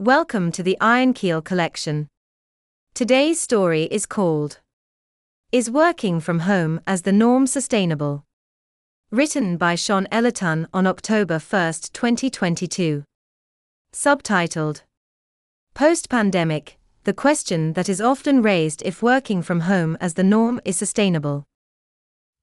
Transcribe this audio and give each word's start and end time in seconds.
Welcome 0.00 0.52
to 0.52 0.62
the 0.62 0.76
Iron 0.80 1.12
Keel 1.12 1.42
collection. 1.42 2.06
Today's 2.94 3.40
story 3.40 3.88
is 3.90 4.06
called 4.06 4.60
Is 5.50 5.72
Working 5.72 6.20
from 6.20 6.38
Home 6.40 6.80
as 6.86 7.02
the 7.02 7.10
Norm 7.10 7.48
Sustainable? 7.48 8.24
Written 9.10 9.56
by 9.56 9.74
Shôn 9.74 10.06
Ellerton 10.12 10.68
on 10.72 10.86
October 10.86 11.40
1, 11.40 11.72
2022. 11.92 13.02
Subtitled 13.92 14.82
Post 15.74 16.08
Pandemic 16.08 16.78
The 17.02 17.12
Question 17.12 17.72
That 17.72 17.88
Is 17.88 18.00
Often 18.00 18.42
Raised 18.42 18.82
If 18.84 19.02
Working 19.02 19.42
from 19.42 19.62
Home 19.62 19.98
as 20.00 20.14
the 20.14 20.22
Norm 20.22 20.60
is 20.64 20.76
Sustainable. 20.76 21.42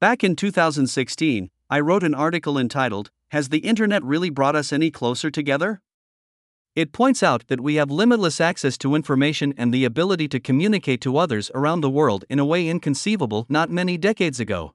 Back 0.02 0.26
in 0.26 0.36
2016, 0.36 1.50
I 1.70 1.80
wrote 1.80 2.04
an 2.04 2.14
article 2.14 2.58
entitled, 2.58 3.12
Has 3.30 3.48
the 3.48 3.60
Internet 3.60 4.04
Really 4.04 4.30
Brought 4.30 4.58
Us 4.58 4.74
Any 4.74 4.92
Closer 4.92 5.32
Together? 5.32 5.80
It 6.76 6.92
points 6.92 7.24
out 7.24 7.48
that 7.48 7.62
we 7.62 7.76
have 7.76 7.90
limitless 7.90 8.42
access 8.42 8.78
to 8.80 8.96
information 8.96 9.54
and 9.58 9.74
the 9.74 9.86
ability 9.86 10.28
to 10.28 10.42
communicate 10.42 11.00
to 11.02 11.18
others 11.18 11.50
around 11.56 11.80
the 11.80 11.90
world 11.90 12.26
in 12.30 12.38
a 12.38 12.46
way 12.46 12.68
inconceivable 12.68 13.46
not 13.48 13.70
many 13.70 13.98
decades 13.98 14.42
ago. 14.42 14.74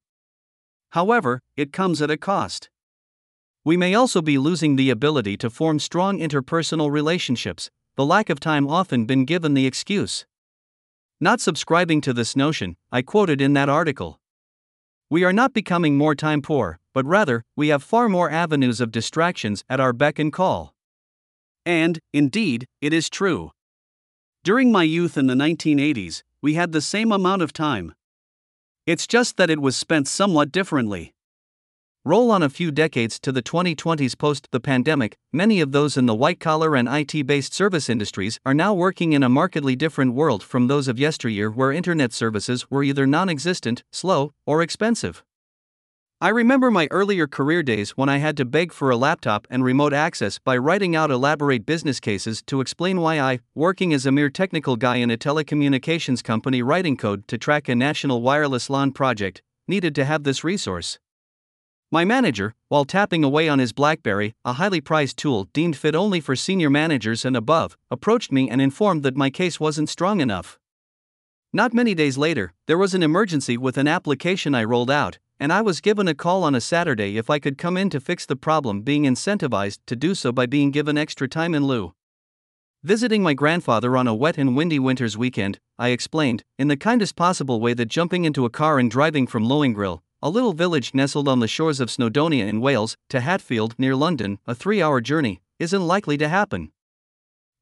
However, 0.90 1.42
it 1.56 1.74
comes 1.74 2.00
at 2.00 2.10
a 2.10 2.16
cost. 2.16 2.70
We 3.64 3.76
may 3.76 3.94
also 3.94 4.22
be 4.22 4.38
losing 4.38 4.76
the 4.76 4.88
ability 4.88 5.36
to 5.36 5.50
form 5.50 5.78
strong 5.78 6.18
interpersonal 6.18 6.90
relationships, 6.90 7.70
the 7.96 8.06
lack 8.06 8.30
of 8.30 8.40
time 8.40 8.66
often 8.66 9.04
been 9.04 9.26
given 9.26 9.52
the 9.52 9.66
excuse. 9.66 10.24
Not 11.20 11.42
subscribing 11.42 12.00
to 12.00 12.14
this 12.14 12.34
notion, 12.34 12.78
I 12.90 13.02
quoted 13.02 13.42
in 13.42 13.52
that 13.52 13.68
article. 13.68 14.18
We 15.10 15.22
are 15.22 15.34
not 15.34 15.52
becoming 15.52 15.98
more 15.98 16.14
time 16.14 16.40
poor, 16.40 16.80
but 16.94 17.04
rather, 17.04 17.44
we 17.56 17.68
have 17.68 17.82
far 17.82 18.08
more 18.08 18.30
avenues 18.30 18.80
of 18.80 18.90
distractions 18.90 19.64
at 19.68 19.80
our 19.80 19.92
beck 19.92 20.18
and 20.18 20.32
call. 20.32 20.74
And, 21.66 21.98
indeed, 22.12 22.66
it 22.80 22.92
is 22.92 23.10
true. 23.10 23.52
During 24.42 24.72
my 24.72 24.82
youth 24.82 25.18
in 25.18 25.26
the 25.26 25.34
1980s, 25.34 26.22
we 26.40 26.54
had 26.54 26.72
the 26.72 26.80
same 26.80 27.12
amount 27.12 27.42
of 27.42 27.52
time. 27.52 27.94
It's 28.86 29.06
just 29.06 29.36
that 29.36 29.50
it 29.50 29.60
was 29.60 29.76
spent 29.76 30.08
somewhat 30.08 30.50
differently. 30.50 31.12
Roll 32.02 32.30
on 32.30 32.42
a 32.42 32.48
few 32.48 32.70
decades 32.70 33.20
to 33.20 33.30
the 33.30 33.42
2020s 33.42 34.16
post 34.16 34.48
the 34.52 34.58
pandemic, 34.58 35.18
many 35.34 35.60
of 35.60 35.72
those 35.72 35.98
in 35.98 36.06
the 36.06 36.14
white 36.14 36.40
collar 36.40 36.74
and 36.74 36.88
IT 36.88 37.26
based 37.26 37.52
service 37.52 37.90
industries 37.90 38.40
are 38.46 38.54
now 38.54 38.72
working 38.72 39.12
in 39.12 39.22
a 39.22 39.28
markedly 39.28 39.76
different 39.76 40.14
world 40.14 40.42
from 40.42 40.66
those 40.66 40.88
of 40.88 40.98
yesteryear 40.98 41.50
where 41.50 41.70
internet 41.70 42.14
services 42.14 42.70
were 42.70 42.82
either 42.82 43.06
non 43.06 43.28
existent, 43.28 43.84
slow, 43.92 44.32
or 44.46 44.62
expensive. 44.62 45.22
I 46.22 46.28
remember 46.28 46.70
my 46.70 46.86
earlier 46.90 47.26
career 47.26 47.62
days 47.62 47.92
when 47.92 48.10
I 48.10 48.18
had 48.18 48.36
to 48.36 48.44
beg 48.44 48.74
for 48.74 48.90
a 48.90 48.96
laptop 48.96 49.46
and 49.48 49.64
remote 49.64 49.94
access 49.94 50.38
by 50.38 50.58
writing 50.58 50.94
out 50.94 51.10
elaborate 51.10 51.64
business 51.64 51.98
cases 51.98 52.42
to 52.42 52.60
explain 52.60 53.00
why 53.00 53.18
I, 53.18 53.38
working 53.54 53.94
as 53.94 54.04
a 54.04 54.12
mere 54.12 54.28
technical 54.28 54.76
guy 54.76 54.96
in 54.96 55.10
a 55.10 55.16
telecommunications 55.16 56.22
company 56.22 56.60
writing 56.60 56.98
code 56.98 57.26
to 57.28 57.38
track 57.38 57.70
a 57.70 57.74
national 57.74 58.20
wireless 58.20 58.68
LAN 58.68 58.92
project, 58.92 59.40
needed 59.66 59.94
to 59.94 60.04
have 60.04 60.24
this 60.24 60.44
resource. 60.44 60.98
My 61.90 62.04
manager, 62.04 62.54
while 62.68 62.84
tapping 62.84 63.24
away 63.24 63.48
on 63.48 63.58
his 63.58 63.72
Blackberry, 63.72 64.34
a 64.44 64.52
highly 64.52 64.82
prized 64.82 65.16
tool 65.16 65.48
deemed 65.54 65.74
fit 65.78 65.94
only 65.94 66.20
for 66.20 66.36
senior 66.36 66.68
managers 66.68 67.24
and 67.24 67.34
above, 67.34 67.78
approached 67.90 68.30
me 68.30 68.50
and 68.50 68.60
informed 68.60 69.04
that 69.04 69.16
my 69.16 69.30
case 69.30 69.58
wasn't 69.58 69.88
strong 69.88 70.20
enough. 70.20 70.58
Not 71.50 71.72
many 71.72 71.94
days 71.94 72.18
later, 72.18 72.52
there 72.66 72.76
was 72.76 72.92
an 72.92 73.02
emergency 73.02 73.56
with 73.56 73.78
an 73.78 73.88
application 73.88 74.54
I 74.54 74.64
rolled 74.64 74.90
out, 74.90 75.18
and 75.40 75.52
I 75.52 75.62
was 75.62 75.80
given 75.80 76.06
a 76.06 76.14
call 76.14 76.44
on 76.44 76.54
a 76.54 76.60
Saturday 76.60 77.16
if 77.16 77.30
I 77.30 77.38
could 77.38 77.56
come 77.56 77.78
in 77.78 77.88
to 77.90 77.98
fix 77.98 78.26
the 78.26 78.36
problem, 78.36 78.82
being 78.82 79.04
incentivized 79.04 79.78
to 79.86 79.96
do 79.96 80.14
so 80.14 80.30
by 80.30 80.44
being 80.44 80.70
given 80.70 80.98
extra 80.98 81.26
time 81.26 81.54
in 81.54 81.66
lieu. 81.66 81.94
Visiting 82.82 83.22
my 83.22 83.32
grandfather 83.32 83.96
on 83.96 84.06
a 84.06 84.14
wet 84.14 84.36
and 84.36 84.54
windy 84.54 84.78
winter's 84.78 85.16
weekend, 85.16 85.58
I 85.78 85.88
explained, 85.88 86.44
in 86.58 86.68
the 86.68 86.76
kindest 86.76 87.16
possible 87.16 87.58
way, 87.58 87.72
that 87.72 87.86
jumping 87.86 88.26
into 88.26 88.44
a 88.44 88.50
car 88.50 88.78
and 88.78 88.90
driving 88.90 89.26
from 89.26 89.46
Lohengrin, 89.46 90.00
a 90.22 90.28
little 90.28 90.52
village 90.52 90.92
nestled 90.92 91.26
on 91.26 91.40
the 91.40 91.48
shores 91.48 91.80
of 91.80 91.88
Snowdonia 91.88 92.46
in 92.46 92.60
Wales, 92.60 92.98
to 93.08 93.20
Hatfield 93.20 93.74
near 93.78 93.96
London, 93.96 94.38
a 94.46 94.54
three 94.54 94.82
hour 94.82 95.00
journey, 95.00 95.40
isn't 95.58 95.86
likely 95.86 96.18
to 96.18 96.28
happen. 96.28 96.70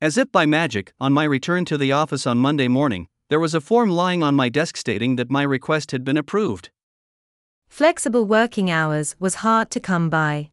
As 0.01 0.19
if 0.19 0.31
by 0.33 0.47
magic, 0.47 0.93
on 1.01 1.13
my 1.13 1.25
return 1.25 1.65
to 1.67 1.79
the 1.79 1.93
office 1.93 2.27
on 2.27 2.39
Monday 2.39 2.67
morning, 2.69 3.07
there 3.31 3.41
was 3.41 3.55
a 3.55 3.61
form 3.61 3.91
lying 3.91 4.23
on 4.25 4.35
my 4.35 4.49
desk 4.49 4.77
stating 4.77 5.15
that 5.17 5.31
my 5.31 5.43
request 5.43 5.93
had 5.93 6.05
been 6.05 6.17
approved. 6.17 6.71
Flexible 7.69 8.25
working 8.25 8.71
hours 8.71 9.15
was 9.21 9.37
hard 9.37 9.71
to 9.71 9.79
come 9.79 10.11
by. 10.11 10.51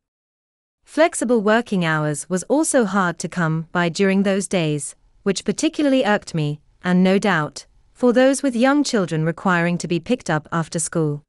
Flexible 0.83 1.41
working 1.41 1.83
hours 1.83 2.29
was 2.29 2.43
also 2.43 2.85
hard 2.85 3.17
to 3.19 3.27
come 3.27 3.67
by 3.71 3.89
during 3.89 4.23
those 4.23 4.47
days, 4.47 4.95
which 5.23 5.43
particularly 5.43 6.05
irked 6.05 6.35
me, 6.35 6.59
and 6.83 7.03
no 7.03 7.17
doubt, 7.17 7.65
for 7.93 8.13
those 8.13 8.43
with 8.43 8.55
young 8.55 8.83
children 8.83 9.25
requiring 9.25 9.77
to 9.79 9.87
be 9.87 9.99
picked 9.99 10.29
up 10.29 10.47
after 10.51 10.77
school. 10.77 11.23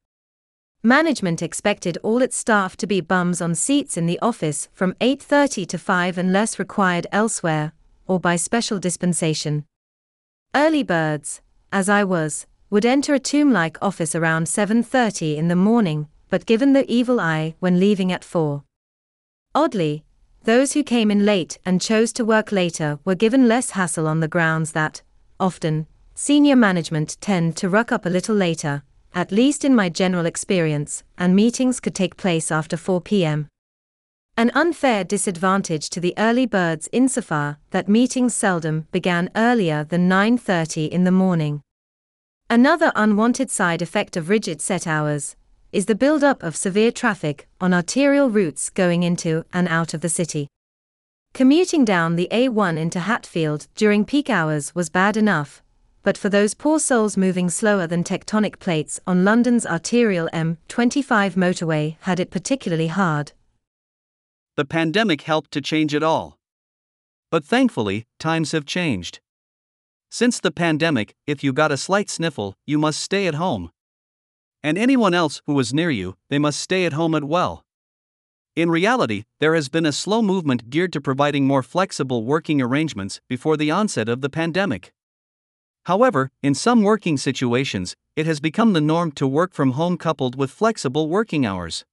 Management 0.83 1.41
expected 1.41 1.97
all 2.03 2.21
its 2.21 2.37
staff 2.37 2.77
to 2.77 2.85
be 2.85 3.01
bums 3.01 3.41
on 3.41 3.55
seats 3.55 3.97
in 3.97 4.05
the 4.05 4.19
office 4.19 4.69
from 4.73 4.93
8:30 5.01 5.65
to 5.65 5.77
5 5.79 6.17
unless 6.19 6.59
required 6.59 7.07
elsewhere 7.11 7.73
or 8.05 8.19
by 8.19 8.35
special 8.35 8.77
dispensation. 8.77 9.65
Early 10.53 10.83
birds, 10.83 11.41
as 11.71 11.89
I 11.89 12.03
was, 12.03 12.45
would 12.69 12.85
enter 12.85 13.13
a 13.13 13.19
tomb-like 13.19 13.77
office 13.81 14.13
around 14.13 14.47
7:30 14.47 15.37
in 15.37 15.47
the 15.47 15.55
morning, 15.55 16.07
but 16.29 16.45
given 16.45 16.73
the 16.73 16.89
evil 16.91 17.19
eye 17.19 17.55
when 17.59 17.79
leaving 17.79 18.11
at 18.11 18.25
4. 18.25 18.63
Oddly, 19.55 20.03
those 20.43 20.73
who 20.73 20.83
came 20.83 21.09
in 21.09 21.25
late 21.25 21.57
and 21.65 21.81
chose 21.81 22.11
to 22.13 22.25
work 22.25 22.51
later 22.51 22.99
were 23.05 23.15
given 23.15 23.47
less 23.47 23.71
hassle 23.71 24.07
on 24.07 24.19
the 24.19 24.27
grounds 24.27 24.71
that, 24.73 25.01
often, 25.39 25.87
senior 26.13 26.55
management 26.55 27.17
tend 27.21 27.55
to 27.57 27.69
ruck 27.69 27.91
up 27.91 28.05
a 28.05 28.09
little 28.09 28.35
later, 28.35 28.83
at 29.13 29.31
least 29.31 29.63
in 29.63 29.73
my 29.75 29.89
general 29.89 30.25
experience, 30.25 31.03
and 31.17 31.35
meetings 31.35 31.79
could 31.79 31.95
take 31.95 32.17
place 32.17 32.51
after 32.51 32.77
4 32.77 33.01
p.m. 33.01 33.47
An 34.35 34.51
unfair 34.53 35.03
disadvantage 35.03 35.89
to 35.89 35.99
the 35.99 36.13
early 36.17 36.45
birds 36.45 36.87
insofar 36.91 37.57
that 37.71 37.87
meetings 37.87 38.35
seldom 38.35 38.87
began 38.91 39.29
earlier 39.35 39.83
than 39.83 40.07
9:30 40.07 40.89
in 40.89 41.03
the 41.05 41.11
morning. 41.11 41.61
Another 42.49 42.93
unwanted 42.95 43.51
side 43.51 43.81
effect 43.81 44.15
of 44.15 44.29
rigid 44.29 44.61
set 44.61 44.87
hours 44.87 45.35
is 45.73 45.85
the 45.85 45.95
build-up 45.95 46.41
of 46.43 46.55
severe 46.55 46.93
traffic 46.93 47.45
on 47.59 47.73
arterial 47.73 48.29
routes 48.29 48.69
going 48.69 49.03
into 49.03 49.43
and 49.51 49.67
out 49.67 49.93
of 49.93 49.99
the 49.99 50.07
city. 50.07 50.47
Commuting 51.33 51.83
down 51.83 52.15
the 52.15 52.29
A1 52.31 52.77
into 52.77 53.01
Hatfield 53.01 53.67
during 53.75 54.05
peak 54.05 54.29
hours 54.29 54.73
was 54.73 54.89
bad 54.89 55.17
enough, 55.17 55.61
but 56.03 56.17
for 56.17 56.29
those 56.29 56.53
poor 56.53 56.79
souls 56.79 57.17
moving 57.17 57.49
slower 57.49 57.85
than 57.85 58.01
tectonic 58.01 58.59
plates 58.59 58.97
on 59.05 59.25
London's 59.25 59.65
arterial 59.65 60.29
M25 60.31 61.33
motorway 61.33 61.97
had 62.01 62.17
it 62.17 62.31
particularly 62.31 62.87
hard. 62.87 63.33
The 64.55 64.63
pandemic 64.63 65.23
helped 65.23 65.51
to 65.51 65.59
change 65.59 65.93
it 65.93 66.01
all. 66.01 66.37
But 67.29 67.43
thankfully, 67.43 68.05
times 68.19 68.53
have 68.53 68.65
changed. 68.65 69.19
Since 70.09 70.39
the 70.39 70.51
pandemic, 70.51 71.15
if 71.25 71.43
you 71.43 71.51
got 71.51 71.71
a 71.71 71.77
slight 71.77 72.09
sniffle, 72.09 72.55
you 72.65 72.77
must 72.77 73.01
stay 73.01 73.27
at 73.27 73.35
home. 73.35 73.71
And 74.63 74.77
anyone 74.77 75.13
else 75.13 75.41
who 75.45 75.53
was 75.53 75.73
near 75.73 75.89
you, 75.91 76.15
they 76.29 76.39
must 76.39 76.59
stay 76.59 76.85
at 76.85 76.93
home 76.93 77.13
as 77.13 77.23
well. 77.23 77.65
In 78.55 78.71
reality, 78.71 79.25
there 79.39 79.53
has 79.53 79.69
been 79.69 79.85
a 79.85 79.91
slow 79.91 80.21
movement 80.21 80.69
geared 80.69 80.91
to 80.93 81.01
providing 81.01 81.45
more 81.45 81.61
flexible 81.61 82.23
working 82.23 82.61
arrangements 82.61 83.21
before 83.27 83.55
the 83.55 83.69
onset 83.69 84.09
of 84.09 84.21
the 84.21 84.29
pandemic. 84.29 84.93
However, 85.85 86.31
in 86.41 86.55
some 86.55 86.81
working 86.81 87.17
situations, 87.17 87.95
it 88.15 88.25
has 88.25 88.39
become 88.39 88.73
the 88.73 88.81
norm 88.81 89.11
to 89.11 89.27
work 89.27 89.53
from 89.53 89.73
home 89.73 89.97
coupled 89.97 90.35
with 90.35 90.51
flexible 90.51 91.07
working 91.07 91.45
hours. 91.45 91.85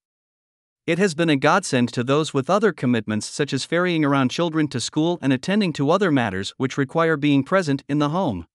It 0.87 0.99
has 0.99 1.15
been 1.15 1.31
a 1.31 1.37
godsend 1.37 1.95
to 1.95 2.05
those 2.05 2.35
with 2.35 2.51
other 2.51 2.71
commitments 2.71 3.27
such 3.27 3.55
as 3.55 3.65
ferrying 3.65 4.05
around 4.05 4.31
children 4.31 4.69
to 4.69 4.79
school 4.79 5.19
and 5.23 5.33
attending 5.33 5.73
to 5.75 5.91
other 5.91 6.11
matters 6.11 6.53
which 6.59 6.77
require 6.77 7.17
being 7.17 7.43
present 7.43 7.83
in 7.89 8.01
the 8.01 8.11
home. 8.11 8.47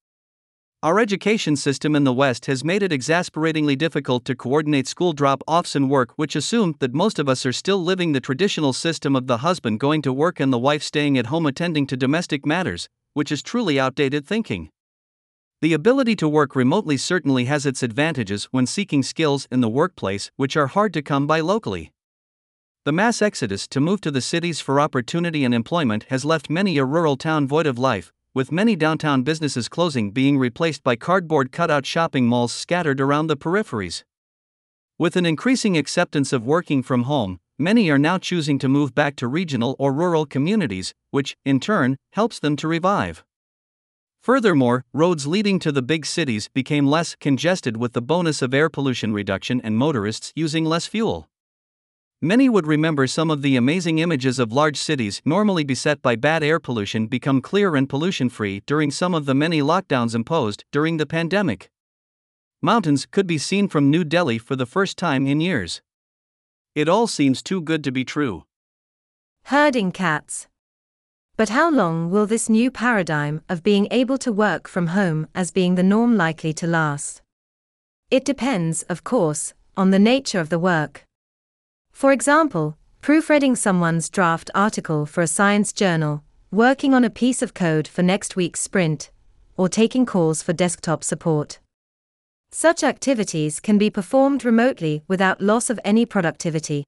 Our 0.84 1.00
education 1.00 1.56
system 1.56 1.96
in 1.96 2.04
the 2.04 2.14
West 2.14 2.46
has 2.46 2.64
made 2.64 2.84
it 2.84 2.94
exasperatingly 2.94 3.76
difficult 3.76 4.26
to 4.26 4.36
coordinate 4.36 4.88
school 4.88 5.12
drop 5.12 5.42
offs 5.48 5.76
and 5.76 5.90
work, 5.90 6.14
which 6.18 6.36
assume 6.36 6.76
that 6.82 6.94
most 6.94 7.18
of 7.18 7.28
us 7.28 7.48
are 7.48 7.52
still 7.52 7.84
living 7.84 8.12
the 8.12 8.20
traditional 8.20 8.74
system 8.74 9.16
of 9.16 9.26
the 9.26 9.40
husband 9.40 9.80
going 9.80 10.04
to 10.04 10.14
work 10.14 10.40
and 10.40 10.54
the 10.54 10.60
wife 10.60 10.84
staying 10.84 11.18
at 11.18 11.26
home 11.26 11.48
attending 11.48 11.88
to 11.88 11.98
domestic 11.98 12.46
matters, 12.46 12.88
which 13.16 13.32
is 13.32 13.42
truly 13.42 13.80
outdated 13.80 14.28
thinking. 14.28 14.70
The 15.64 15.74
ability 15.74 16.16
to 16.18 16.30
work 16.30 16.56
remotely 16.56 16.96
certainly 16.96 17.46
has 17.46 17.66
its 17.66 17.82
advantages 17.82 18.46
when 18.52 18.68
seeking 18.68 19.02
skills 19.02 19.48
in 19.52 19.62
the 19.62 19.68
workplace, 19.68 20.30
which 20.36 20.56
are 20.56 20.68
hard 20.68 20.94
to 20.94 21.02
come 21.02 21.26
by 21.26 21.40
locally. 21.40 21.92
The 22.90 22.94
mass 22.94 23.22
exodus 23.22 23.68
to 23.68 23.80
move 23.80 24.02
to 24.02 24.10
the 24.10 24.20
cities 24.20 24.60
for 24.62 24.80
opportunity 24.80 25.46
and 25.46 25.54
employment 25.54 26.06
has 26.10 26.26
left 26.26 26.50
many 26.50 26.80
a 26.80 26.86
rural 26.86 27.18
town 27.18 27.48
void 27.48 27.68
of 27.68 27.78
life, 27.78 28.12
with 28.34 28.52
many 28.52 28.76
downtown 28.76 29.22
businesses 29.22 29.70
closing 29.70 30.10
being 30.10 30.40
replaced 30.40 30.84
by 30.84 30.96
cardboard 30.96 31.52
cutout 31.52 31.86
shopping 31.86 32.26
malls 32.26 32.52
scattered 32.52 33.00
around 33.00 33.28
the 33.28 33.38
peripheries. 33.38 34.04
With 34.98 35.16
an 35.16 35.28
increasing 35.28 35.78
acceptance 35.78 36.34
of 36.34 36.48
working 36.48 36.82
from 36.82 37.04
home, 37.04 37.40
many 37.60 37.92
are 37.92 38.00
now 38.00 38.18
choosing 38.18 38.58
to 38.58 38.68
move 38.68 38.96
back 38.96 39.16
to 39.18 39.28
regional 39.28 39.76
or 39.78 39.94
rural 39.94 40.26
communities, 40.26 40.96
which, 41.12 41.38
in 41.46 41.60
turn, 41.60 41.96
helps 42.14 42.40
them 42.40 42.56
to 42.56 42.68
revive. 42.68 43.24
Furthermore, 44.20 44.84
roads 44.94 45.28
leading 45.28 45.60
to 45.60 45.72
the 45.72 45.84
big 45.84 46.08
cities 46.08 46.50
became 46.56 46.88
less 46.88 47.16
congested 47.16 47.78
with 47.78 47.94
the 47.94 48.02
bonus 48.02 48.42
of 48.42 48.52
air 48.52 48.68
pollution 48.68 49.14
reduction 49.14 49.62
and 49.62 49.78
motorists 49.78 50.34
using 50.36 50.66
less 50.66 50.88
fuel. 50.88 51.30
Many 52.22 52.50
would 52.50 52.68
remember 52.68 53.08
some 53.08 53.32
of 53.32 53.42
the 53.42 53.56
amazing 53.56 54.00
images 54.00 54.40
of 54.40 54.52
large 54.52 54.76
cities 54.76 55.22
normally 55.24 55.64
beset 55.64 56.02
by 56.02 56.18
bad 56.18 56.44
air 56.44 56.60
pollution 56.60 57.08
become 57.08 57.42
clear 57.42 57.78
and 57.78 57.88
pollution 57.88 58.28
free 58.28 58.62
during 58.66 58.92
some 58.92 59.16
of 59.16 59.26
the 59.26 59.34
many 59.34 59.62
lockdowns 59.62 60.14
imposed 60.14 60.66
during 60.70 60.98
the 60.98 61.06
pandemic. 61.06 61.70
Mountains 62.62 63.06
could 63.06 63.26
be 63.26 63.38
seen 63.38 63.70
from 63.70 63.90
New 63.90 64.04
Delhi 64.04 64.38
for 64.38 64.58
the 64.58 64.66
first 64.66 64.98
time 64.98 65.26
in 65.26 65.40
years. 65.40 65.82
It 66.76 66.90
all 66.90 67.08
seems 67.08 67.42
too 67.42 67.62
good 67.62 67.86
to 67.86 67.92
be 67.92 68.04
true. 68.04 68.44
Herding 69.44 69.94
cats. 69.94 70.50
But 71.38 71.48
how 71.48 71.72
long 71.72 72.12
will 72.12 72.26
this 72.26 72.50
new 72.50 72.70
paradigm 72.70 73.44
of 73.48 73.64
being 73.64 73.88
able 73.92 74.18
to 74.18 74.34
work 74.34 74.68
from 74.68 74.88
home 74.88 75.28
as 75.34 75.52
being 75.52 75.76
the 75.76 75.84
norm 75.84 76.18
likely 76.18 76.52
to 76.52 76.68
last? 76.68 77.22
It 78.12 78.26
depends, 78.26 78.84
of 78.84 79.06
course, 79.06 79.54
on 79.78 79.92
the 79.92 80.00
nature 80.00 80.42
of 80.42 80.50
the 80.50 80.60
work. 80.60 81.06
For 82.00 82.14
example, 82.14 82.78
proofreading 83.02 83.58
someone's 83.58 84.08
draft 84.08 84.50
article 84.56 85.06
for 85.06 85.22
a 85.22 85.28
science 85.28 85.74
journal, 85.74 86.24
working 86.50 86.94
on 86.94 87.04
a 87.04 87.10
piece 87.10 87.42
of 87.42 87.54
code 87.54 87.90
for 87.90 88.02
next 88.02 88.38
week's 88.38 88.62
sprint, 88.62 89.12
or 89.58 89.68
taking 89.68 90.06
calls 90.06 90.42
for 90.42 90.54
desktop 90.54 91.04
support. 91.04 91.60
Such 92.54 92.86
activities 92.86 93.60
can 93.60 93.78
be 93.78 93.90
performed 93.90 94.46
remotely 94.46 95.04
without 95.10 95.42
loss 95.42 95.70
of 95.70 95.78
any 95.84 96.06
productivity. 96.06 96.86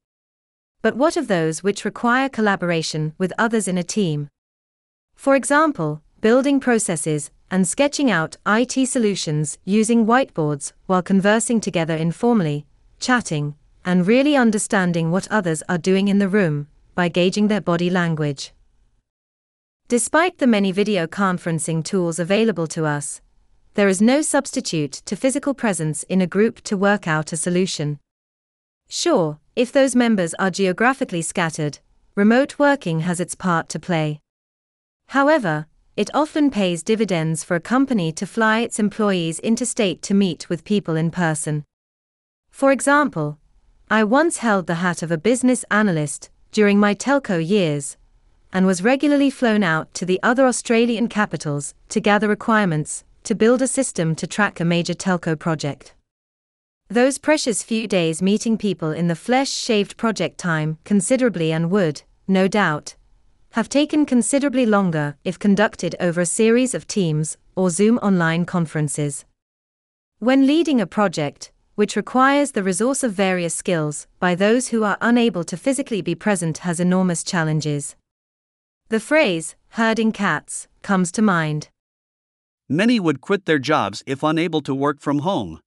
But 0.81 0.95
what 0.95 1.17
of 1.17 1.27
those 1.27 1.61
which 1.61 1.83
require 1.83 2.29
collaboration 2.29 3.13
with 3.17 3.33
others 3.37 3.67
in 3.67 3.77
a 3.77 3.83
team? 3.83 4.29
For 5.13 5.35
example, 5.35 6.01
building 6.21 6.61
processes 6.61 7.31
and 7.51 7.67
sketching 7.67 8.09
out 8.09 8.37
IT 8.47 8.87
solutions 8.87 9.57
using 9.65 10.05
whiteboards 10.05 10.71
while 10.85 11.01
conversing 11.01 11.59
together 11.59 11.97
informally, 11.97 12.65
chatting, 13.01 13.55
and 13.85 14.07
really 14.07 14.35
understanding 14.35 15.11
what 15.11 15.27
others 15.31 15.63
are 15.67 15.77
doing 15.77 16.07
in 16.07 16.19
the 16.19 16.29
room 16.29 16.67
by 16.95 17.09
gauging 17.09 17.47
their 17.47 17.61
body 17.61 17.89
language. 17.89 18.53
Despite 19.87 20.37
the 20.37 20.47
many 20.47 20.71
video 20.71 21.07
conferencing 21.07 21.83
tools 21.83 22.19
available 22.19 22.67
to 22.67 22.85
us, 22.85 23.21
there 23.73 23.87
is 23.87 24.01
no 24.01 24.21
substitute 24.21 24.91
to 25.05 25.15
physical 25.15 25.53
presence 25.53 26.03
in 26.03 26.21
a 26.21 26.27
group 26.27 26.61
to 26.61 26.77
work 26.77 27.07
out 27.07 27.33
a 27.33 27.37
solution. 27.37 27.99
Sure, 28.89 29.39
if 29.55 29.71
those 29.71 29.95
members 29.95 30.33
are 30.35 30.51
geographically 30.51 31.21
scattered, 31.21 31.79
remote 32.15 32.59
working 32.59 33.01
has 33.01 33.19
its 33.19 33.35
part 33.35 33.69
to 33.69 33.79
play. 33.79 34.19
However, 35.07 35.67
it 35.97 36.09
often 36.13 36.51
pays 36.51 36.83
dividends 36.83 37.43
for 37.43 37.55
a 37.55 37.61
company 37.61 38.13
to 38.13 38.25
fly 38.25 38.59
its 38.59 38.79
employees 38.79 39.39
interstate 39.39 40.01
to 40.03 40.13
meet 40.13 40.49
with 40.49 40.63
people 40.63 40.95
in 40.95 41.11
person. 41.11 41.65
For 42.49 42.71
example, 42.71 43.37
I 43.91 44.05
once 44.05 44.37
held 44.37 44.67
the 44.67 44.75
hat 44.75 45.03
of 45.03 45.11
a 45.11 45.17
business 45.17 45.65
analyst 45.69 46.29
during 46.53 46.79
my 46.79 46.95
telco 46.95 47.45
years 47.45 47.97
and 48.53 48.65
was 48.65 48.81
regularly 48.81 49.29
flown 49.29 49.63
out 49.63 49.93
to 49.95 50.05
the 50.05 50.17
other 50.23 50.45
Australian 50.45 51.09
capitals 51.09 51.73
to 51.89 51.99
gather 51.99 52.29
requirements 52.29 53.03
to 53.25 53.35
build 53.35 53.61
a 53.61 53.67
system 53.67 54.15
to 54.15 54.25
track 54.25 54.61
a 54.61 54.63
major 54.63 54.93
telco 54.93 55.37
project. 55.37 55.93
Those 56.87 57.17
precious 57.17 57.63
few 57.63 57.85
days 57.85 58.21
meeting 58.21 58.57
people 58.57 58.93
in 58.93 59.09
the 59.09 59.23
flesh 59.27 59.49
shaved 59.49 59.97
project 59.97 60.37
time 60.37 60.77
considerably 60.85 61.51
and 61.51 61.69
would, 61.69 62.03
no 62.29 62.47
doubt, 62.47 62.95
have 63.55 63.67
taken 63.67 64.05
considerably 64.05 64.65
longer 64.65 65.17
if 65.25 65.37
conducted 65.37 65.97
over 65.99 66.21
a 66.21 66.25
series 66.25 66.73
of 66.73 66.87
Teams 66.87 67.35
or 67.57 67.69
Zoom 67.69 67.97
online 67.97 68.45
conferences. 68.45 69.25
When 70.19 70.47
leading 70.47 70.79
a 70.79 70.87
project, 70.87 71.51
which 71.81 71.95
requires 71.95 72.51
the 72.51 72.61
resource 72.61 73.01
of 73.01 73.11
various 73.11 73.55
skills 73.55 74.05
by 74.19 74.35
those 74.35 74.67
who 74.67 74.83
are 74.83 74.99
unable 75.01 75.43
to 75.43 75.57
physically 75.57 75.99
be 75.99 76.13
present, 76.13 76.59
has 76.59 76.79
enormous 76.79 77.23
challenges. 77.23 77.95
The 78.89 78.99
phrase, 78.99 79.55
herding 79.69 80.11
cats, 80.11 80.67
comes 80.83 81.11
to 81.13 81.23
mind. 81.23 81.69
Many 82.69 82.99
would 82.99 83.19
quit 83.19 83.45
their 83.45 83.57
jobs 83.57 84.03
if 84.05 84.21
unable 84.21 84.61
to 84.61 84.75
work 84.75 84.99
from 84.99 85.19
home. 85.29 85.59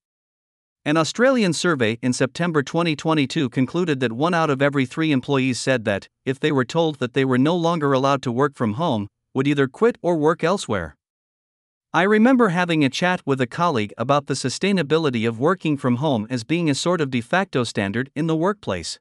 An 0.84 0.96
Australian 0.96 1.52
survey 1.52 1.98
in 2.00 2.12
September 2.12 2.62
2022 2.62 3.48
concluded 3.48 3.98
that 3.98 4.12
one 4.12 4.34
out 4.34 4.50
of 4.50 4.62
every 4.62 4.86
three 4.86 5.10
employees 5.10 5.58
said 5.58 5.84
that, 5.84 6.06
if 6.24 6.38
they 6.38 6.52
were 6.52 6.64
told 6.64 7.00
that 7.00 7.14
they 7.14 7.24
were 7.24 7.38
no 7.38 7.56
longer 7.56 7.92
allowed 7.92 8.22
to 8.22 8.30
work 8.30 8.54
from 8.54 8.74
home, 8.74 9.08
would 9.34 9.48
either 9.48 9.66
quit 9.66 9.98
or 10.00 10.14
work 10.14 10.44
elsewhere. 10.44 10.94
I 11.94 12.02
remember 12.02 12.48
having 12.48 12.84
a 12.84 12.90
chat 12.90 13.22
with 13.24 13.40
a 13.40 13.46
colleague 13.46 13.94
about 13.96 14.26
the 14.26 14.34
sustainability 14.34 15.28
of 15.28 15.38
working 15.38 15.76
from 15.76 15.98
home 15.98 16.26
as 16.28 16.42
being 16.42 16.68
a 16.68 16.74
sort 16.74 17.00
of 17.00 17.08
de 17.08 17.20
facto 17.20 17.62
standard 17.62 18.10
in 18.16 18.26
the 18.26 18.34
workplace. 18.34 18.98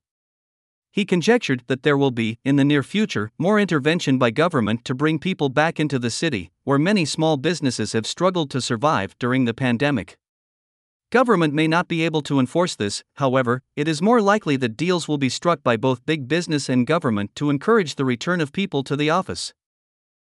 He 0.92 1.04
conjectured 1.04 1.63
that 1.66 1.81
there 1.81 1.98
will 1.98 2.12
be, 2.12 2.38
in 2.45 2.56
the 2.56 2.63
near 2.63 2.84
future, 2.84 3.31
more 3.40 3.60
intervention 3.60 4.19
by 4.19 4.30
government 4.30 4.86
to 4.86 4.94
bring 4.94 5.18
people 5.18 5.50
back 5.50 5.80
into 5.80 5.98
the 5.98 6.12
city, 6.12 6.51
where 6.66 6.78
many 6.78 7.04
small 7.04 7.36
businesses 7.36 7.94
have 7.94 8.06
struggled 8.06 8.51
to 8.51 8.62
survive 8.62 9.18
during 9.18 9.46
the 9.46 9.56
pandemic. 9.56 10.19
Government 11.10 11.51
may 11.51 11.68
not 11.68 11.88
be 11.88 12.06
able 12.06 12.22
to 12.22 12.39
enforce 12.39 12.75
this, 12.75 13.04
however, 13.16 13.63
it 13.75 13.88
is 13.88 14.04
more 14.04 14.22
likely 14.22 14.56
that 14.57 14.78
deals 14.78 15.07
will 15.07 15.18
be 15.18 15.30
struck 15.30 15.63
by 15.63 15.78
both 15.78 16.06
big 16.06 16.28
business 16.28 16.69
and 16.69 16.86
government 16.86 17.34
to 17.38 17.50
encourage 17.50 17.96
the 17.96 18.06
return 18.06 18.39
of 18.39 18.54
people 18.54 18.84
to 18.84 18.96
the 18.96 19.10
office. 19.10 19.51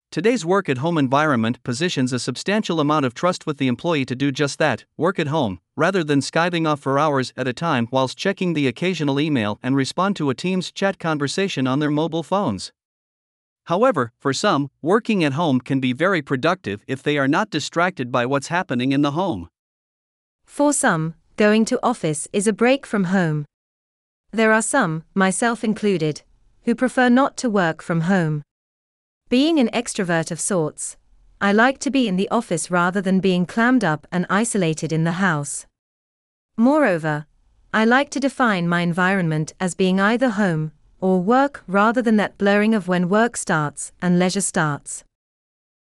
Today's 0.10 0.46
work 0.46 0.70
at 0.70 0.78
home 0.78 0.98
environment 0.98 1.62
positions 1.64 2.14
a 2.14 2.20
substantial 2.20 2.80
amount 2.80 3.06
of 3.06 3.14
trust 3.14 3.46
with 3.46 3.58
the 3.58 3.68
employee 3.68 4.06
to 4.06 4.16
do 4.16 4.32
just 4.32 4.58
that 4.58 4.86
work 4.96 5.20
at 5.20 5.28
home, 5.28 5.60
rather 5.76 6.02
than 6.02 6.22
skiving 6.22 6.66
off 6.66 6.80
for 6.80 6.98
hours 6.98 7.34
at 7.36 7.48
a 7.48 7.54
time 7.54 7.90
whilst 7.92 8.18
checking 8.18 8.54
the 8.54 8.68
occasional 8.68 9.20
email 9.20 9.60
and 9.62 9.76
respond 9.76 10.16
to 10.16 10.30
a 10.30 10.34
Teams 10.34 10.72
chat 10.72 10.98
conversation 10.98 11.68
on 11.68 11.80
their 11.80 11.92
mobile 11.92 12.24
phones. 12.24 12.72
However, 13.66 14.14
for 14.18 14.32
some, 14.32 14.72
working 14.82 15.26
at 15.26 15.34
home 15.34 15.60
can 15.60 15.82
be 15.82 15.92
very 15.92 16.22
productive 16.22 16.86
if 16.88 17.04
they 17.04 17.18
are 17.18 17.28
not 17.28 17.50
distracted 17.50 18.10
by 18.10 18.26
what's 18.26 18.48
happening 18.48 18.94
in 18.94 19.02
the 19.02 19.12
home. 19.12 19.50
For 20.46 20.72
some, 20.72 21.16
going 21.36 21.66
to 21.66 21.80
office 21.84 22.30
is 22.32 22.48
a 22.48 22.54
break 22.54 22.86
from 22.86 23.06
home. 23.06 23.46
There 24.32 24.54
are 24.54 24.62
some, 24.62 25.04
myself 25.14 25.66
included, 25.66 26.22
who 26.64 26.76
prefer 26.76 27.10
not 27.10 27.36
to 27.38 27.50
work 27.50 27.82
from 27.82 28.02
home. 28.02 28.42
Being 29.30 29.60
an 29.60 29.68
extrovert 29.74 30.32
of 30.32 30.40
sorts, 30.40 30.96
I 31.42 31.52
like 31.52 31.80
to 31.80 31.92
be 31.92 32.08
in 32.08 32.16
the 32.16 32.30
office 32.30 32.72
rather 32.72 33.02
than 33.02 33.20
being 33.20 33.46
clammed 33.46 33.84
up 33.84 34.08
and 34.10 34.26
isolated 34.30 34.94
in 34.94 35.04
the 35.04 35.20
house. 35.24 35.66
Moreover, 36.56 37.26
I 37.74 37.84
like 37.84 38.10
to 38.12 38.22
define 38.22 38.70
my 38.70 38.80
environment 38.80 39.52
as 39.60 39.76
being 39.76 40.00
either 40.00 40.30
home 40.30 40.72
or 41.02 41.20
work 41.20 41.62
rather 41.68 42.02
than 42.02 42.16
that 42.16 42.38
blurring 42.38 42.74
of 42.74 42.88
when 42.88 43.10
work 43.10 43.36
starts 43.36 43.92
and 44.02 44.18
leisure 44.18 44.40
starts. 44.40 45.04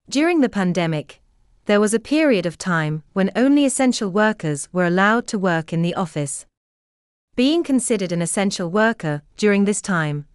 During 0.09 0.41
the 0.41 0.49
pandemic, 0.49 1.21
there 1.65 1.81
was 1.81 1.93
a 1.93 1.99
period 1.99 2.47
of 2.47 2.59
time 2.59 3.03
when 3.13 3.33
only 3.35 3.65
essential 3.65 4.09
workers 4.09 4.69
were 4.73 4.87
allowed 4.87 5.27
to 5.27 5.39
work 5.39 5.73
in 5.73 5.83
the 5.83 5.95
office. 5.95 6.47
Being 7.35 7.65
considered 7.65 8.13
an 8.13 8.23
essential 8.23 8.71
worker 8.71 9.23
during 9.37 9.65
this 9.65 9.83
time, 9.83 10.27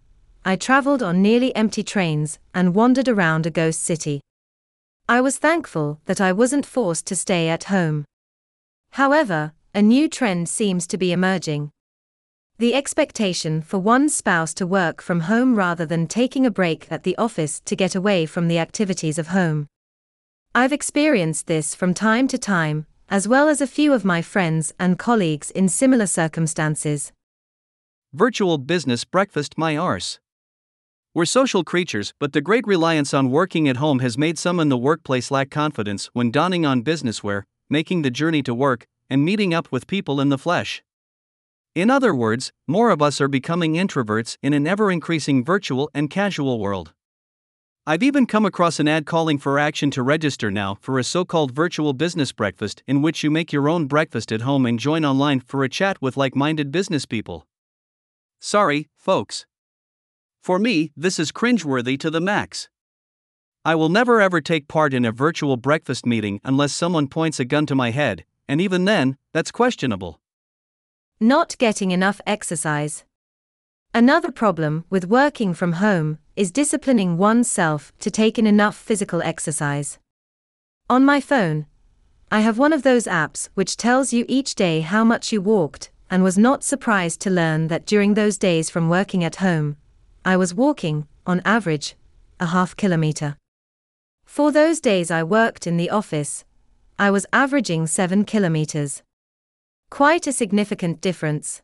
I 0.44 0.56
traveled 0.56 1.02
on 1.02 1.20
nearly 1.20 1.54
empty 1.54 1.82
trains 1.82 2.38
and 2.54 2.74
wandered 2.74 3.08
around 3.08 3.46
a 3.46 3.50
ghost 3.50 3.82
city. 3.82 4.20
I 5.08 5.20
was 5.20 5.38
thankful 5.38 6.00
that 6.06 6.20
I 6.20 6.32
wasn't 6.32 6.66
forced 6.66 7.06
to 7.06 7.16
stay 7.16 7.48
at 7.48 7.64
home. 7.64 8.04
However, 8.92 9.52
a 9.74 9.82
new 9.82 10.08
trend 10.08 10.48
seems 10.48 10.86
to 10.86 10.98
be 10.98 11.12
emerging. 11.12 11.70
The 12.58 12.74
expectation 12.74 13.62
for 13.62 13.78
one 13.78 14.08
spouse 14.08 14.52
to 14.54 14.66
work 14.66 15.00
from 15.00 15.20
home 15.20 15.54
rather 15.54 15.86
than 15.86 16.06
taking 16.06 16.44
a 16.44 16.50
break 16.50 16.90
at 16.90 17.04
the 17.04 17.16
office 17.16 17.60
to 17.60 17.76
get 17.76 17.94
away 17.94 18.26
from 18.26 18.48
the 18.48 18.58
activities 18.58 19.18
of 19.18 19.28
home. 19.28 19.68
I've 20.54 20.72
experienced 20.72 21.46
this 21.46 21.74
from 21.74 21.94
time 21.94 22.26
to 22.28 22.38
time, 22.38 22.86
as 23.08 23.28
well 23.28 23.48
as 23.48 23.60
a 23.60 23.66
few 23.66 23.92
of 23.92 24.04
my 24.04 24.22
friends 24.22 24.72
and 24.78 24.98
colleagues 24.98 25.50
in 25.52 25.68
similar 25.68 26.06
circumstances. 26.06 27.12
Virtual 28.12 28.58
business 28.58 29.04
breakfast 29.04 29.56
my 29.56 29.76
arse. 29.76 30.18
We're 31.18 31.24
social 31.24 31.64
creatures, 31.64 32.14
but 32.20 32.32
the 32.32 32.40
great 32.40 32.64
reliance 32.64 33.12
on 33.12 33.32
working 33.32 33.68
at 33.68 33.78
home 33.78 33.98
has 33.98 34.16
made 34.16 34.38
some 34.38 34.60
in 34.60 34.68
the 34.68 34.78
workplace 34.78 35.32
lack 35.32 35.50
confidence 35.50 36.08
when 36.12 36.30
donning 36.30 36.64
on 36.64 36.82
business 36.82 37.24
wear, 37.24 37.44
making 37.68 38.02
the 38.02 38.10
journey 38.12 38.40
to 38.44 38.54
work, 38.54 38.86
and 39.10 39.24
meeting 39.24 39.52
up 39.52 39.72
with 39.72 39.88
people 39.88 40.20
in 40.20 40.28
the 40.28 40.38
flesh. 40.38 40.80
In 41.74 41.90
other 41.90 42.14
words, 42.14 42.52
more 42.68 42.90
of 42.90 43.02
us 43.02 43.20
are 43.20 43.26
becoming 43.26 43.74
introverts 43.74 44.36
in 44.44 44.52
an 44.52 44.68
ever 44.68 44.92
increasing 44.92 45.44
virtual 45.44 45.90
and 45.92 46.08
casual 46.08 46.60
world. 46.60 46.92
I've 47.84 48.04
even 48.04 48.24
come 48.24 48.44
across 48.44 48.78
an 48.78 48.86
ad 48.86 49.04
calling 49.04 49.38
for 49.38 49.58
action 49.58 49.90
to 49.90 50.04
register 50.04 50.52
now 50.52 50.78
for 50.80 51.00
a 51.00 51.02
so 51.02 51.24
called 51.24 51.50
virtual 51.50 51.94
business 51.94 52.30
breakfast 52.30 52.84
in 52.86 53.02
which 53.02 53.24
you 53.24 53.30
make 53.32 53.52
your 53.52 53.68
own 53.68 53.86
breakfast 53.86 54.30
at 54.30 54.42
home 54.42 54.64
and 54.64 54.78
join 54.78 55.04
online 55.04 55.40
for 55.40 55.64
a 55.64 55.68
chat 55.68 56.00
with 56.00 56.16
like 56.16 56.36
minded 56.36 56.70
business 56.70 57.06
people. 57.06 57.44
Sorry, 58.38 58.88
folks. 58.96 59.47
For 60.48 60.58
me, 60.58 60.92
this 60.96 61.18
is 61.18 61.30
cringeworthy 61.30 62.00
to 62.00 62.08
the 62.08 62.22
max. 62.22 62.70
I 63.66 63.74
will 63.74 63.90
never 63.90 64.18
ever 64.18 64.40
take 64.40 64.66
part 64.66 64.94
in 64.94 65.04
a 65.04 65.12
virtual 65.12 65.58
breakfast 65.58 66.06
meeting 66.06 66.40
unless 66.42 66.72
someone 66.72 67.06
points 67.06 67.38
a 67.38 67.44
gun 67.44 67.66
to 67.66 67.74
my 67.74 67.90
head, 67.90 68.24
and 68.48 68.58
even 68.58 68.86
then, 68.86 69.18
that's 69.34 69.50
questionable. 69.50 70.22
Not 71.20 71.58
getting 71.58 71.90
enough 71.90 72.22
exercise. 72.26 73.04
Another 73.92 74.32
problem 74.32 74.86
with 74.88 75.10
working 75.10 75.52
from 75.52 75.72
home 75.72 76.16
is 76.34 76.50
disciplining 76.50 77.18
oneself 77.18 77.92
to 78.00 78.10
take 78.10 78.38
in 78.38 78.46
enough 78.46 78.74
physical 78.74 79.20
exercise. 79.20 79.98
On 80.88 81.04
my 81.04 81.20
phone, 81.20 81.66
I 82.32 82.40
have 82.40 82.56
one 82.56 82.72
of 82.72 82.84
those 82.84 83.04
apps 83.04 83.50
which 83.52 83.76
tells 83.76 84.14
you 84.14 84.24
each 84.28 84.54
day 84.54 84.80
how 84.80 85.04
much 85.04 85.30
you 85.30 85.42
walked, 85.42 85.90
and 86.10 86.22
was 86.24 86.38
not 86.38 86.64
surprised 86.64 87.20
to 87.20 87.28
learn 87.28 87.68
that 87.68 87.84
during 87.84 88.14
those 88.14 88.38
days 88.38 88.70
from 88.70 88.88
working 88.88 89.22
at 89.22 89.44
home, 89.44 89.76
I 90.28 90.36
was 90.36 90.52
walking, 90.52 91.08
on 91.26 91.40
average, 91.46 91.96
a 92.38 92.48
half 92.48 92.76
kilometer. 92.76 93.38
For 94.26 94.52
those 94.52 94.78
days 94.78 95.10
I 95.10 95.22
worked 95.22 95.66
in 95.66 95.78
the 95.78 95.88
office, 95.88 96.44
I 96.98 97.10
was 97.10 97.24
averaging 97.32 97.86
7 97.86 98.26
kilometers. 98.26 99.02
Quite 99.88 100.26
a 100.26 100.34
significant 100.34 101.00
difference. 101.00 101.62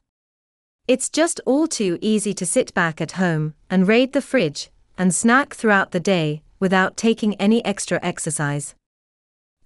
It's 0.88 1.10
just 1.10 1.42
all 1.44 1.66
too 1.66 1.98
easy 2.00 2.32
to 2.32 2.46
sit 2.46 2.72
back 2.72 3.02
at 3.02 3.20
home 3.20 3.52
and 3.68 3.86
raid 3.86 4.14
the 4.14 4.22
fridge 4.22 4.70
and 4.96 5.14
snack 5.14 5.52
throughout 5.52 5.90
the 5.90 6.00
day 6.00 6.42
without 6.58 6.96
taking 6.96 7.34
any 7.34 7.62
extra 7.66 8.00
exercise. 8.02 8.74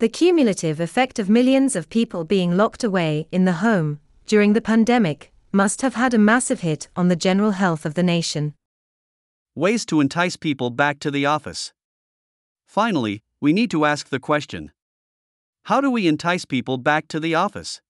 The 0.01 0.09
cumulative 0.09 0.81
effect 0.81 1.21
of 1.21 1.31
millions 1.31 1.77
of 1.77 1.89
people 1.89 2.25
being 2.25 2.57
locked 2.57 2.83
away 2.83 3.29
in 3.31 3.45
the 3.45 3.61
home 3.63 4.01
during 4.27 4.55
the 4.55 4.69
pandemic 4.73 5.31
must 5.53 5.83
have 5.83 5.95
had 5.95 6.15
a 6.15 6.19
massive 6.33 6.63
hit 6.63 6.89
on 6.97 7.07
the 7.07 7.23
general 7.29 7.53
health 7.53 7.87
of 7.87 7.95
the 7.95 8.03
nation. 8.03 8.55
Ways 9.59 9.85
to 9.87 10.01
entice 10.01 10.37
people 10.37 10.71
back 10.71 11.01
to 11.01 11.11
the 11.11 11.27
office. 11.27 11.73
Finally, 12.65 13.25
we 13.41 13.53
need 13.53 13.73
to 13.73 13.87
ask 13.87 14.09
the 14.09 14.21
question 14.21 14.71
How 15.65 15.81
do 15.81 15.91
we 15.91 16.07
entice 16.07 16.45
people 16.45 16.79
back 16.79 17.09
to 17.09 17.19
the 17.19 17.35
office? 17.35 17.81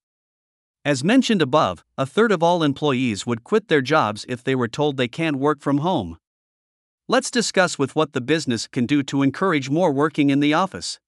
As 0.83 1.05
mentioned 1.05 1.43
above, 1.43 1.85
a 1.99 2.07
third 2.07 2.33
of 2.33 2.43
all 2.43 2.63
employees 2.63 3.27
would 3.27 3.45
quit 3.45 3.69
their 3.69 3.83
jobs 3.83 4.25
if 4.31 4.43
they 4.43 4.55
were 4.55 4.67
told 4.67 4.97
they 4.97 5.09
can't 5.09 5.37
work 5.37 5.61
from 5.61 5.85
home. 5.85 6.17
Let's 7.07 7.31
discuss 7.31 7.79
with 7.79 7.95
what 7.95 8.15
the 8.15 8.23
business 8.23 8.67
can 8.67 8.87
do 8.87 9.03
to 9.03 9.23
encourage 9.23 9.69
more 9.69 9.93
working 9.93 10.31
in 10.31 10.41
the 10.41 10.55
office. 10.55 10.99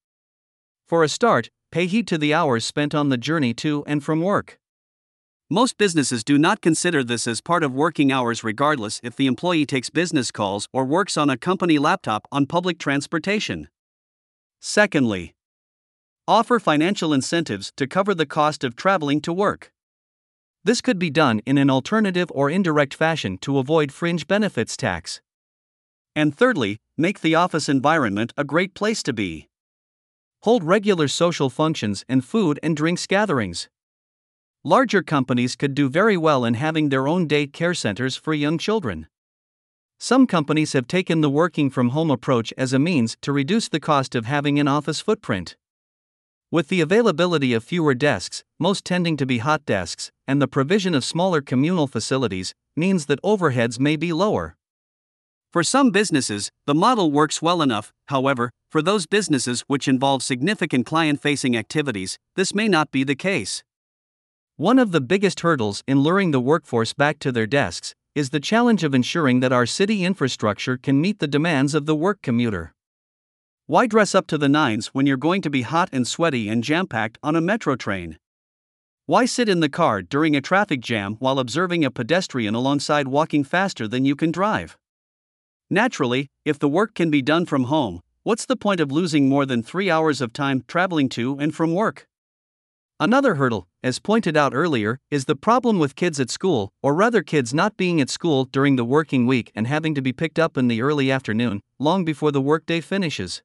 For 0.87 1.03
a 1.03 1.09
start, 1.09 1.49
pay 1.73 1.87
heed 1.87 2.07
to 2.09 2.19
the 2.19 2.35
hours 2.35 2.67
spent 2.67 2.95
on 2.95 3.09
the 3.09 3.17
journey 3.17 3.55
to 3.55 3.83
and 3.87 4.05
from 4.05 4.21
work. 4.21 4.59
Most 5.53 5.79
businesses 5.79 6.23
do 6.23 6.39
not 6.39 6.61
consider 6.61 7.03
this 7.03 7.27
as 7.27 7.41
part 7.41 7.65
of 7.65 7.75
working 7.75 8.13
hours, 8.13 8.45
regardless 8.45 9.01
if 9.03 9.17
the 9.17 9.27
employee 9.27 9.67
takes 9.67 9.91
business 9.91 10.31
calls 10.31 10.69
or 10.73 10.85
works 10.85 11.17
on 11.17 11.29
a 11.29 11.37
company 11.37 11.77
laptop 11.77 12.29
on 12.31 12.47
public 12.47 12.79
transportation. 12.79 13.69
Secondly, 14.61 15.35
Offer 16.29 16.61
financial 16.61 17.13
incentives 17.13 17.73
to 17.77 17.89
cover 17.89 18.15
the 18.15 18.27
cost 18.27 18.63
of 18.63 18.77
traveling 18.77 19.21
to 19.23 19.33
work. 19.33 19.73
This 20.63 20.81
could 20.81 21.01
be 21.01 21.11
done 21.11 21.41
in 21.45 21.59
an 21.59 21.69
alternative 21.69 22.31
or 22.33 22.49
indirect 22.49 22.95
fashion 22.95 23.37
to 23.39 23.59
avoid 23.59 23.91
fringe 23.91 24.29
benefits 24.29 24.77
tax. 24.77 25.21
And 26.15 26.33
thirdly, 26.33 26.79
make 26.97 27.23
the 27.23 27.35
office 27.35 27.69
environment 27.69 28.33
a 28.37 28.45
great 28.45 28.75
place 28.75 29.03
to 29.03 29.13
be. 29.13 29.49
Hold 30.45 30.63
regular 30.63 31.09
social 31.09 31.51
functions 31.51 32.05
and 32.09 32.25
food 32.25 32.61
and 32.63 32.77
drinks 32.77 33.09
gatherings. 33.09 33.69
Larger 34.65 35.03
companies 35.03 35.57
could 35.57 35.75
do 35.75 35.89
very 35.89 36.19
well 36.19 36.45
in 36.45 36.53
having 36.53 36.91
their 36.91 37.09
own 37.09 37.27
day 37.27 37.47
care 37.47 37.73
centers 37.73 38.15
for 38.15 38.35
young 38.35 38.59
children. 38.59 39.07
Some 39.99 40.27
companies 40.27 40.75
have 40.75 40.87
taken 40.87 41.23
the 41.23 41.31
working 41.31 41.71
from 41.71 41.91
home 41.91 42.11
approach 42.11 42.53
as 42.59 42.75
a 42.75 42.79
means 42.79 43.17
to 43.23 43.33
reduce 43.33 43.71
the 43.71 43.81
cost 43.81 44.15
of 44.15 44.27
having 44.27 44.59
an 44.59 44.69
office 44.69 45.01
footprint. 45.01 45.57
With 46.51 46.69
the 46.69 46.83
availability 46.83 47.55
of 47.55 47.65
fewer 47.65 47.95
desks, 47.95 48.45
most 48.59 48.85
tending 48.85 49.17
to 49.17 49.25
be 49.25 49.39
hot 49.39 49.65
desks, 49.65 50.13
and 50.27 50.43
the 50.43 50.49
provision 50.49 50.95
of 50.95 51.07
smaller 51.07 51.41
communal 51.41 51.87
facilities, 51.87 52.55
means 52.77 53.07
that 53.07 53.23
overheads 53.23 53.81
may 53.81 53.97
be 53.97 54.13
lower. 54.13 54.57
For 55.55 55.65
some 55.65 55.91
businesses, 55.91 56.51
the 56.67 56.75
model 56.75 57.11
works 57.11 57.41
well 57.41 57.63
enough, 57.63 57.95
however, 58.09 58.51
for 58.71 58.83
those 58.83 59.07
businesses 59.07 59.63
which 59.69 59.89
involve 59.89 60.23
significant 60.23 60.85
client 60.85 61.19
facing 61.23 61.57
activities, 61.57 62.19
this 62.37 62.55
may 62.55 62.69
not 62.69 62.91
be 62.91 63.05
the 63.05 63.17
case. 63.17 63.65
One 64.61 64.79
of 64.79 64.93
the 64.93 65.01
biggest 65.01 65.41
hurdles 65.41 65.83
in 65.87 66.01
luring 66.01 66.33
the 66.33 66.39
workforce 66.39 66.93
back 66.93 67.19
to 67.21 67.33
their 67.33 67.47
desks 67.47 67.95
is 68.15 68.29
the 68.29 68.39
challenge 68.41 68.85
of 68.85 68.95
ensuring 68.95 69.41
that 69.41 69.55
our 69.55 69.65
city 69.65 70.05
infrastructure 70.05 70.77
can 70.77 71.01
meet 71.01 71.19
the 71.19 71.27
demands 71.27 71.75
of 71.75 71.87
the 71.87 71.97
work 71.97 72.21
commuter. 72.21 72.75
Why 73.65 73.87
dress 73.87 74.15
up 74.15 74.27
to 74.27 74.37
the 74.37 74.51
nines 74.51 74.89
when 74.89 75.07
you're 75.07 75.17
going 75.17 75.41
to 75.41 75.49
be 75.49 75.63
hot 75.63 75.89
and 75.93 76.07
sweaty 76.07 76.51
and 76.51 76.63
jam 76.63 76.87
packed 76.87 77.17
on 77.23 77.37
a 77.37 77.41
metro 77.41 77.75
train? 77.75 78.19
Why 79.07 79.25
sit 79.25 79.49
in 79.49 79.61
the 79.61 79.71
car 79.71 80.03
during 80.03 80.37
a 80.37 80.43
traffic 80.43 80.83
jam 80.83 81.17
while 81.21 81.39
observing 81.39 81.83
a 81.83 81.91
pedestrian 81.91 82.55
alongside 82.55 83.09
walking 83.09 83.45
faster 83.45 83.89
than 83.89 84.05
you 84.05 84.15
can 84.15 84.31
drive? 84.31 84.77
Naturally, 85.71 86.29
if 86.45 86.59
the 86.59 86.69
work 86.69 86.93
can 86.95 87.11
be 87.11 87.23
done 87.23 87.47
from 87.47 87.65
home, 87.65 88.03
what's 88.25 88.45
the 88.45 88.57
point 88.57 88.81
of 88.81 88.93
losing 88.93 89.27
more 89.27 89.47
than 89.47 89.63
three 89.63 89.91
hours 89.91 90.21
of 90.21 90.35
time 90.35 90.65
traveling 90.69 91.09
to 91.09 91.39
and 91.39 91.55
from 91.55 91.73
work? 91.73 92.07
Another 93.03 93.37
hurdle, 93.37 93.67
as 93.83 93.99
pointed 93.99 94.37
out 94.37 94.53
earlier, 94.53 95.01
is 95.11 95.25
the 95.25 95.35
problem 95.35 95.79
with 95.79 95.97
kids 95.97 96.21
at 96.21 96.29
school, 96.29 96.71
or 96.83 96.95
rather, 96.95 97.23
kids 97.23 97.55
not 97.55 97.79
being 97.79 97.99
at 97.99 98.11
school 98.11 98.45
during 98.45 98.77
the 98.77 98.85
working 98.85 99.27
week 99.27 99.51
and 99.55 99.67
having 99.67 99.95
to 99.95 100.03
be 100.03 100.13
picked 100.13 100.39
up 100.39 100.59
in 100.59 100.69
the 100.69 100.83
early 100.83 101.11
afternoon, 101.11 101.63
long 101.79 102.05
before 102.05 102.31
the 102.31 102.43
workday 102.43 102.79
finishes. 102.79 103.43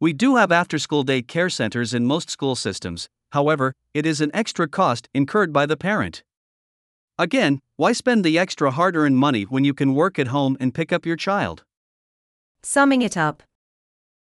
We 0.00 0.14
do 0.14 0.36
have 0.36 0.50
after 0.50 0.78
school 0.78 1.02
day 1.02 1.20
care 1.20 1.50
centers 1.50 1.92
in 1.92 2.06
most 2.06 2.30
school 2.30 2.56
systems, 2.56 3.10
however, 3.32 3.74
it 3.92 4.06
is 4.06 4.22
an 4.22 4.30
extra 4.32 4.66
cost 4.66 5.10
incurred 5.12 5.52
by 5.52 5.66
the 5.66 5.76
parent. 5.76 6.22
Again, 7.18 7.60
why 7.76 7.92
spend 7.92 8.24
the 8.24 8.38
extra 8.38 8.70
hard 8.70 8.96
earned 8.96 9.18
money 9.18 9.42
when 9.42 9.64
you 9.64 9.74
can 9.74 9.94
work 9.94 10.18
at 10.18 10.28
home 10.28 10.56
and 10.58 10.72
pick 10.72 10.90
up 10.90 11.04
your 11.04 11.16
child? 11.16 11.64
Summing 12.62 13.02
it 13.02 13.14
up 13.14 13.42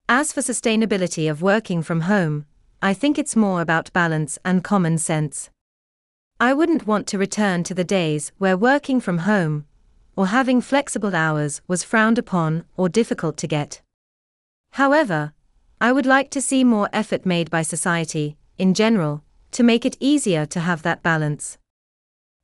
As 0.07 0.31
for 0.31 0.39
sustainability 0.39 1.29
of 1.29 1.41
working 1.41 1.83
from 1.83 2.01
home, 2.01 2.45
I 2.81 2.93
think 2.93 3.19
it's 3.19 3.35
more 3.35 3.59
about 3.59 3.91
balance 3.91 4.39
and 4.45 4.63
common 4.63 4.97
sense. 4.97 5.49
I 6.39 6.53
wouldn't 6.53 6.87
want 6.87 7.07
to 7.07 7.17
return 7.17 7.63
to 7.65 7.73
the 7.73 7.83
days 7.83 8.31
where 8.37 8.55
working 8.55 9.01
from 9.01 9.19
home 9.19 9.65
or 10.15 10.27
having 10.27 10.61
flexible 10.61 11.13
hours 11.13 11.61
was 11.67 11.83
frowned 11.83 12.17
upon 12.17 12.63
or 12.77 12.87
difficult 12.87 13.35
to 13.37 13.47
get. 13.47 13.81
However, 14.71 15.33
I 15.81 15.91
would 15.91 16.05
like 16.05 16.29
to 16.31 16.41
see 16.41 16.63
more 16.63 16.87
effort 16.93 17.25
made 17.25 17.49
by 17.49 17.63
society, 17.63 18.37
in 18.57 18.73
general, 18.73 19.23
to 19.51 19.63
make 19.63 19.85
it 19.85 19.97
easier 19.99 20.45
to 20.45 20.61
have 20.61 20.81
that 20.83 21.03
balance. 21.03 21.57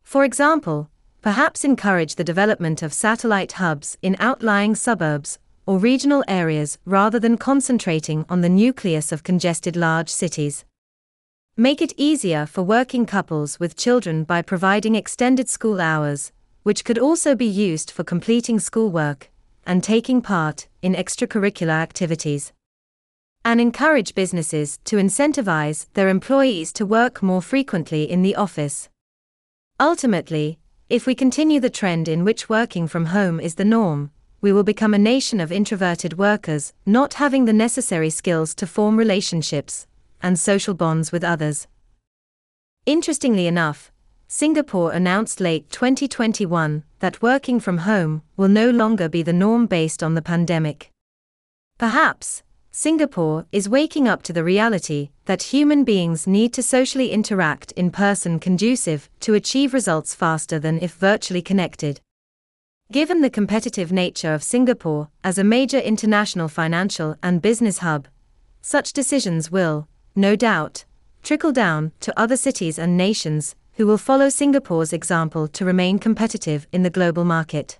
For 0.04 0.26
example, 0.26 0.90
perhaps 1.22 1.64
encourage 1.64 2.16
the 2.16 2.24
development 2.26 2.84
of 2.84 2.94
satellite 2.94 3.54
hubs 3.54 3.98
in 4.02 4.18
outlying 4.20 4.76
suburbs 4.76 5.40
or 5.66 5.78
regional 5.78 6.24
areas 6.28 6.78
rather 6.86 7.20
than 7.20 7.38
concentrating 7.38 8.26
on 8.30 8.42
the 8.42 8.50
nucleus 8.50 9.12
of 9.12 9.24
congested 9.24 9.76
large 9.76 10.10
cities. 10.10 10.66
Make 11.58 11.82
it 11.82 11.94
easier 11.98 12.46
for 12.46 12.64
working 12.64 13.06
couples 13.06 13.60
with 13.60 13.78
children 13.78 14.24
by 14.24 14.42
providing 14.42 14.96
extended 14.96 15.50
school 15.50 15.80
hours, 15.80 16.32
which 16.64 16.84
could 16.84 17.00
also 17.00 17.36
be 17.36 17.46
used 17.46 17.92
for 17.92 18.04
completing 18.04 18.60
schoolwork 18.60 19.30
and 19.66 19.84
taking 19.84 20.22
part 20.22 20.68
in 20.82 20.94
extracurricular 20.94 21.70
activities 21.70 22.52
and 23.46 23.62
encourage 23.62 24.16
businesses 24.16 24.80
to 24.86 24.98
incentivize 24.98 25.86
their 25.94 26.10
employees 26.10 26.74
to 26.74 26.84
work 26.84 27.22
more 27.22 27.44
frequently 27.44 28.10
in 28.10 28.24
the 28.24 28.36
office. 28.36 28.90
Ultimately, 29.80 30.58
if 30.90 31.06
we 31.06 31.14
continue 31.14 31.60
the 31.60 31.70
trend 31.70 32.08
in 32.08 32.24
which 32.24 32.50
working 32.50 32.88
from 32.88 33.06
home 33.06 33.40
is 33.40 33.56
the 33.56 33.64
norm, 33.64 34.10
we 34.46 34.54
will 34.54 34.64
become 34.64 34.94
a 34.94 35.00
nation 35.00 35.40
of 35.40 35.52
introverted 35.52 36.20
workers, 36.20 36.72
not 36.86 37.16
having 37.16 37.46
the 37.46 37.52
necessary 37.52 38.12
skills 38.12 38.54
to 38.54 38.68
form 38.68 38.96
relationships 38.96 39.88
and 40.22 40.38
social 40.38 40.76
bonds 40.76 41.12
with 41.12 41.24
others. 41.24 41.66
Interestingly 42.86 43.48
enough, 43.48 43.92
Singapore 44.28 44.92
announced 44.92 45.40
late 45.40 45.68
2021 45.72 46.84
that 47.00 47.24
working 47.24 47.60
from 47.60 47.80
home 47.80 48.22
will 48.38 48.48
no 48.48 48.70
longer 48.70 49.10
be 49.10 49.24
the 49.24 49.34
norm 49.34 49.66
based 49.66 50.04
on 50.04 50.14
the 50.14 50.22
pandemic. 50.22 50.92
Perhaps, 51.80 52.44
Singapore 52.70 53.48
is 53.52 53.68
waking 53.68 54.08
up 54.08 54.22
to 54.22 54.32
the 54.32 54.44
reality 54.44 55.10
that 55.26 55.54
human 55.54 55.84
beings 55.84 56.28
need 56.28 56.54
to 56.54 56.62
socially 56.62 57.10
interact 57.10 57.72
in 57.72 57.90
person 57.90 58.38
conducive 58.38 59.10
to 59.22 59.34
achieve 59.34 59.74
results 59.74 60.14
faster 60.14 60.60
than 60.60 60.78
if 60.84 60.94
virtually 60.94 61.42
connected. 61.42 62.00
Given 62.92 63.22
the 63.22 63.32
competitive 63.32 63.92
nature 63.92 64.32
of 64.32 64.44
Singapore 64.44 65.10
as 65.24 65.40
a 65.40 65.44
major 65.44 65.80
international 65.80 66.48
financial 66.48 67.16
and 67.24 67.42
business 67.42 67.80
hub, 67.80 68.08
such 68.62 68.94
decisions 68.94 69.52
will, 69.52 69.88
no 70.16 70.36
doubt, 70.36 70.86
trickle 71.24 71.52
down 71.52 71.94
to 72.02 72.18
other 72.18 72.38
cities 72.38 72.78
and 72.78 72.96
nations 72.96 73.56
who 73.74 73.88
will 73.88 73.98
follow 73.98 74.30
Singapore's 74.30 74.94
example 74.94 75.48
to 75.48 75.66
remain 75.66 75.98
competitive 75.98 76.68
in 76.72 76.84
the 76.84 76.92
global 76.92 77.26
market. 77.26 77.80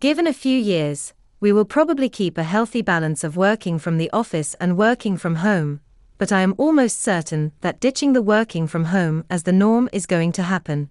Given 0.00 0.26
a 0.26 0.32
few 0.32 0.58
years, 0.58 1.14
we 1.38 1.52
will 1.52 1.64
probably 1.64 2.08
keep 2.08 2.36
a 2.36 2.42
healthy 2.42 2.82
balance 2.82 3.22
of 3.22 3.36
working 3.36 3.78
from 3.78 3.96
the 3.96 4.10
office 4.10 4.54
and 4.54 4.76
working 4.76 5.16
from 5.16 5.36
home, 5.36 5.80
but 6.18 6.32
I 6.32 6.40
am 6.40 6.56
almost 6.58 7.00
certain 7.00 7.52
that 7.60 7.78
ditching 7.78 8.12
the 8.12 8.22
working 8.22 8.66
from 8.66 8.86
home 8.86 9.24
as 9.30 9.44
the 9.44 9.52
norm 9.52 9.88
is 9.92 10.04
going 10.04 10.32
to 10.32 10.42
happen. 10.42 10.90